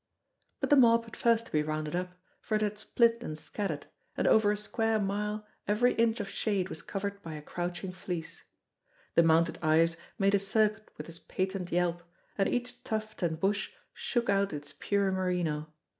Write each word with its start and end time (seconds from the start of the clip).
But 0.59 0.71
the 0.71 0.75
mob 0.75 1.05
had 1.05 1.15
first 1.15 1.45
to 1.45 1.51
be 1.51 1.61
rounded 1.61 1.95
up, 1.95 2.15
for 2.41 2.55
it 2.55 2.61
had 2.63 2.79
split 2.79 3.21
and 3.21 3.37
scattered, 3.37 3.85
and 4.17 4.25
over 4.25 4.51
a 4.51 4.57
square 4.57 4.97
mile 4.97 5.45
every 5.67 5.93
inch 5.93 6.19
of 6.19 6.27
shade 6.27 6.69
was 6.69 6.81
covered 6.81 7.21
by 7.21 7.35
a 7.35 7.41
crouching 7.43 7.91
fleece. 7.91 8.43
The 9.13 9.21
mounted 9.21 9.59
Ives 9.61 9.97
made 10.17 10.33
a 10.33 10.39
circuit 10.39 10.89
with 10.97 11.05
his 11.05 11.19
patent 11.19 11.71
yelp, 11.71 12.01
and 12.35 12.49
each 12.49 12.83
tuft 12.83 13.21
and 13.21 13.39
bush 13.39 13.69
shook 13.93 14.27
out 14.27 14.53
its 14.53 14.73
pure 14.79 15.11
merino. 15.11 15.71